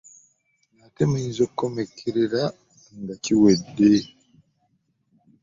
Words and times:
Ate 0.85 1.01
muyinza 1.09 1.39
okukomekerera 1.45 2.41
nga 2.99 3.15
kiwedde. 3.23 3.91